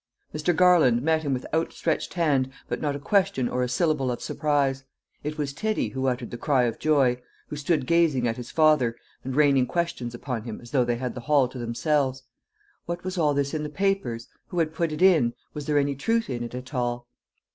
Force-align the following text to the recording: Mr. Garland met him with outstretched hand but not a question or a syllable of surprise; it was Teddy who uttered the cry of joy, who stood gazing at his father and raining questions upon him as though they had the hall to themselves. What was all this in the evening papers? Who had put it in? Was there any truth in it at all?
Mr. 0.33 0.55
Garland 0.55 1.03
met 1.03 1.21
him 1.21 1.31
with 1.31 1.45
outstretched 1.53 2.15
hand 2.15 2.49
but 2.67 2.81
not 2.81 2.95
a 2.95 2.99
question 2.99 3.47
or 3.47 3.61
a 3.61 3.69
syllable 3.69 4.09
of 4.09 4.19
surprise; 4.19 4.83
it 5.23 5.37
was 5.37 5.53
Teddy 5.53 5.89
who 5.89 6.07
uttered 6.07 6.31
the 6.31 6.39
cry 6.39 6.63
of 6.63 6.79
joy, 6.79 7.21
who 7.49 7.55
stood 7.55 7.85
gazing 7.85 8.27
at 8.27 8.35
his 8.35 8.49
father 8.49 8.95
and 9.23 9.35
raining 9.35 9.67
questions 9.67 10.15
upon 10.15 10.41
him 10.43 10.59
as 10.59 10.71
though 10.71 10.83
they 10.83 10.95
had 10.97 11.13
the 11.13 11.21
hall 11.21 11.47
to 11.47 11.59
themselves. 11.59 12.23
What 12.87 13.03
was 13.03 13.19
all 13.19 13.35
this 13.35 13.53
in 13.53 13.61
the 13.61 13.69
evening 13.69 13.77
papers? 13.93 14.27
Who 14.47 14.57
had 14.57 14.73
put 14.73 14.91
it 14.91 15.03
in? 15.03 15.35
Was 15.53 15.67
there 15.67 15.77
any 15.77 15.93
truth 15.93 16.31
in 16.31 16.41
it 16.41 16.55
at 16.55 16.73
all? 16.73 17.07